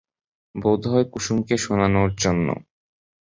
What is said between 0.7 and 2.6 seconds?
হয় কুসুমকে শোনানোর জন্য।